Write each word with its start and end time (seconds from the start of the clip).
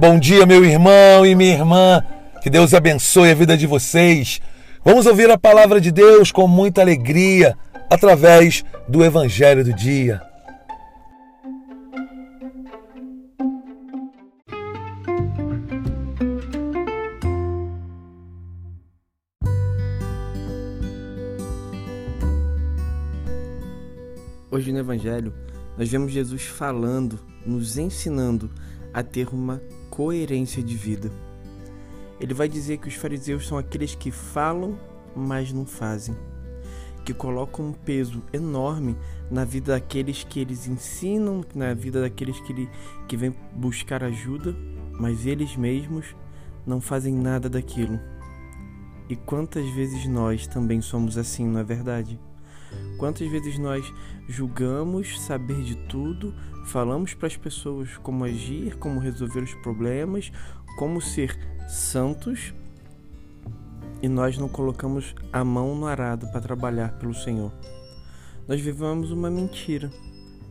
Bom 0.00 0.18
dia, 0.18 0.46
meu 0.46 0.64
irmão 0.64 1.26
e 1.26 1.34
minha 1.34 1.52
irmã. 1.52 2.02
Que 2.40 2.48
Deus 2.48 2.72
abençoe 2.72 3.32
a 3.32 3.34
vida 3.34 3.54
de 3.54 3.66
vocês. 3.66 4.40
Vamos 4.82 5.04
ouvir 5.04 5.30
a 5.30 5.36
palavra 5.36 5.78
de 5.78 5.92
Deus 5.92 6.32
com 6.32 6.48
muita 6.48 6.80
alegria 6.80 7.54
através 7.90 8.64
do 8.88 9.04
Evangelho 9.04 9.62
do 9.62 9.74
Dia. 9.74 10.22
Hoje 24.50 24.72
no 24.72 24.78
Evangelho, 24.78 25.34
nós 25.76 25.90
vemos 25.90 26.10
Jesus 26.10 26.44
falando, 26.44 27.20
nos 27.44 27.76
ensinando 27.76 28.50
a 28.94 29.02
ter 29.02 29.28
uma 29.28 29.60
coerência 29.90 30.62
de 30.62 30.76
vida. 30.76 31.10
Ele 32.20 32.32
vai 32.32 32.48
dizer 32.48 32.78
que 32.78 32.88
os 32.88 32.94
fariseus 32.94 33.46
são 33.46 33.58
aqueles 33.58 33.94
que 33.94 34.10
falam, 34.10 34.78
mas 35.14 35.52
não 35.52 35.66
fazem, 35.66 36.16
que 37.04 37.12
colocam 37.12 37.66
um 37.66 37.72
peso 37.72 38.22
enorme 38.32 38.96
na 39.30 39.44
vida 39.44 39.72
daqueles 39.72 40.22
que 40.22 40.38
eles 40.38 40.68
ensinam, 40.68 41.44
na 41.54 41.74
vida 41.74 42.00
daqueles 42.00 42.38
que, 42.40 42.52
ele, 42.52 42.68
que 43.08 43.16
vêm 43.16 43.34
buscar 43.54 44.04
ajuda, 44.04 44.54
mas 44.98 45.26
eles 45.26 45.56
mesmos 45.56 46.14
não 46.66 46.80
fazem 46.80 47.14
nada 47.14 47.48
daquilo. 47.48 47.98
E 49.08 49.16
quantas 49.16 49.68
vezes 49.70 50.06
nós 50.06 50.46
também 50.46 50.80
somos 50.80 51.18
assim, 51.18 51.46
não 51.46 51.58
é 51.58 51.64
verdade? 51.64 52.18
Quantas 52.98 53.28
vezes 53.30 53.58
nós 53.58 53.92
julgamos 54.28 55.20
saber 55.20 55.62
de 55.62 55.74
tudo, 55.74 56.34
falamos 56.66 57.14
para 57.14 57.26
as 57.26 57.36
pessoas 57.36 57.96
como 57.98 58.24
agir, 58.24 58.76
como 58.76 59.00
resolver 59.00 59.40
os 59.40 59.54
problemas, 59.54 60.30
como 60.78 61.00
ser 61.00 61.38
santos, 61.68 62.54
e 64.02 64.08
nós 64.08 64.38
não 64.38 64.48
colocamos 64.48 65.14
a 65.32 65.44
mão 65.44 65.74
no 65.74 65.86
arado 65.86 66.26
para 66.28 66.40
trabalhar 66.40 66.92
pelo 66.98 67.14
Senhor. 67.14 67.52
Nós 68.48 68.60
vivemos 68.60 69.10
uma 69.10 69.30
mentira. 69.30 69.90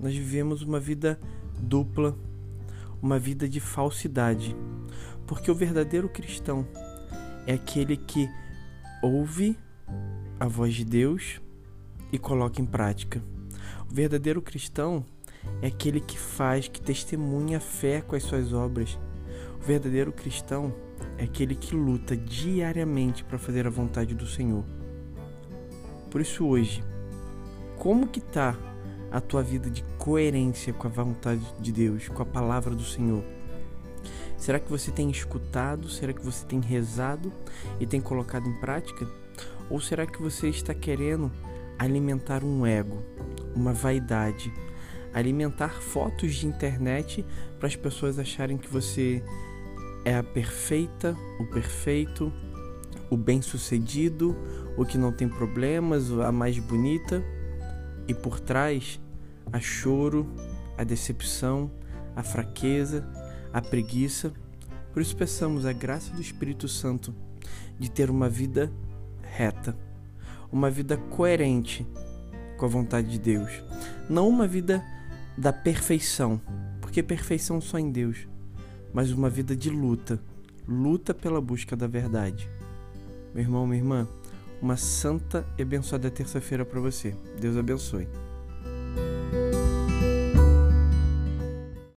Nós 0.00 0.14
vivemos 0.14 0.62
uma 0.62 0.80
vida 0.80 1.18
dupla, 1.58 2.16
uma 3.02 3.18
vida 3.18 3.48
de 3.48 3.60
falsidade. 3.60 4.56
Porque 5.26 5.50
o 5.50 5.54
verdadeiro 5.54 6.08
cristão 6.08 6.66
é 7.46 7.54
aquele 7.54 7.96
que 7.96 8.28
ouve 9.02 9.58
a 10.38 10.46
voz 10.46 10.74
de 10.74 10.84
Deus 10.84 11.40
e 12.12 12.18
coloca 12.18 12.60
em 12.60 12.66
prática. 12.66 13.22
O 13.90 13.94
verdadeiro 13.94 14.42
cristão 14.42 15.04
é 15.60 15.68
aquele 15.68 16.00
que 16.00 16.18
faz, 16.18 16.68
que 16.68 16.80
testemunha 16.80 17.56
a 17.56 17.60
fé 17.60 18.02
com 18.02 18.14
as 18.14 18.22
suas 18.22 18.52
obras. 18.52 18.98
O 19.60 19.64
verdadeiro 19.64 20.12
cristão 20.12 20.72
é 21.18 21.24
aquele 21.24 21.54
que 21.54 21.74
luta 21.74 22.16
diariamente 22.16 23.24
para 23.24 23.38
fazer 23.38 23.66
a 23.66 23.70
vontade 23.70 24.14
do 24.14 24.26
Senhor. 24.26 24.64
Por 26.10 26.20
isso 26.20 26.46
hoje, 26.46 26.84
como 27.76 28.06
que 28.06 28.20
tá 28.20 28.56
a 29.10 29.20
tua 29.20 29.42
vida 29.42 29.70
de 29.70 29.82
coerência 29.98 30.72
com 30.72 30.86
a 30.86 30.90
vontade 30.90 31.42
de 31.58 31.72
Deus, 31.72 32.08
com 32.08 32.22
a 32.22 32.26
palavra 32.26 32.74
do 32.74 32.84
Senhor? 32.84 33.24
Será 34.36 34.58
que 34.58 34.70
você 34.70 34.90
tem 34.90 35.10
escutado? 35.10 35.88
Será 35.88 36.12
que 36.12 36.24
você 36.24 36.44
tem 36.44 36.60
rezado 36.60 37.32
e 37.78 37.86
tem 37.86 38.00
colocado 38.00 38.48
em 38.48 38.54
prática? 38.54 39.06
Ou 39.70 39.80
será 39.80 40.04
que 40.04 40.20
você 40.20 40.48
está 40.48 40.74
querendo 40.74 41.30
alimentar 41.78 42.44
um 42.44 42.66
ego, 42.66 43.02
uma 43.54 43.72
vaidade, 43.72 44.52
alimentar 45.12 45.80
fotos 45.80 46.34
de 46.34 46.46
internet 46.46 47.24
para 47.58 47.68
as 47.68 47.76
pessoas 47.76 48.18
acharem 48.18 48.56
que 48.56 48.68
você 48.68 49.22
é 50.04 50.16
a 50.16 50.22
perfeita, 50.22 51.16
o 51.38 51.46
perfeito, 51.46 52.32
o 53.10 53.16
bem-sucedido, 53.16 54.36
o 54.76 54.84
que 54.84 54.96
não 54.96 55.12
tem 55.12 55.28
problemas, 55.28 56.10
a 56.10 56.32
mais 56.32 56.58
bonita, 56.58 57.22
e 58.08 58.14
por 58.14 58.40
trás 58.40 59.00
a 59.52 59.60
choro, 59.60 60.26
a 60.78 60.84
decepção, 60.84 61.70
a 62.16 62.22
fraqueza, 62.22 63.06
a 63.52 63.60
preguiça. 63.60 64.32
Por 64.92 65.02
isso 65.02 65.16
peçamos 65.16 65.66
a 65.66 65.72
graça 65.72 66.12
do 66.12 66.20
Espírito 66.20 66.68
Santo 66.68 67.14
de 67.78 67.90
ter 67.90 68.10
uma 68.10 68.28
vida 68.28 68.72
reta 69.22 69.76
uma 70.52 70.70
vida 70.70 70.96
coerente 70.96 71.86
com 72.58 72.66
a 72.66 72.68
vontade 72.68 73.08
de 73.08 73.18
Deus, 73.18 73.50
não 74.08 74.28
uma 74.28 74.46
vida 74.46 74.84
da 75.36 75.52
perfeição, 75.52 76.40
porque 76.80 77.02
perfeição 77.02 77.60
só 77.60 77.78
em 77.78 77.90
Deus, 77.90 78.28
mas 78.92 79.10
uma 79.10 79.30
vida 79.30 79.56
de 79.56 79.70
luta, 79.70 80.20
luta 80.68 81.14
pela 81.14 81.40
busca 81.40 81.74
da 81.74 81.86
verdade. 81.86 82.48
Meu 83.34 83.42
irmão, 83.42 83.66
minha 83.66 83.80
irmã, 83.80 84.08
uma 84.60 84.76
santa 84.76 85.44
e 85.58 85.62
abençoada 85.62 86.10
terça-feira 86.10 86.64
para 86.64 86.80
você. 86.80 87.16
Deus 87.40 87.56
abençoe. 87.56 88.06